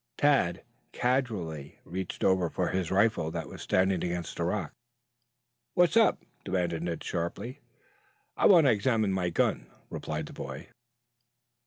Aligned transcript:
Tad 0.17 0.63
casually 0.93 1.77
reached 1.85 2.23
over 2.23 2.49
for 2.49 2.69
his 2.69 2.89
rifle 2.89 3.29
that 3.29 3.47
was 3.47 3.61
standing 3.61 4.03
against 4.03 4.39
a 4.39 4.43
rock. 4.43 4.71
"What's 5.75 5.95
up?" 5.95 6.17
demanded 6.43 6.81
Ned 6.81 7.03
sharply. 7.03 7.59
"I 8.35 8.47
want 8.47 8.65
to 8.65 8.71
examine 8.73 9.13
my 9.13 9.29
gun," 9.29 9.67
replied 9.91 10.25
the 10.25 10.33
boy. 10.33 10.69